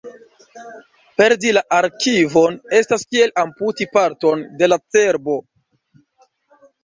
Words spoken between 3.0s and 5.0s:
kiel amputi parton de la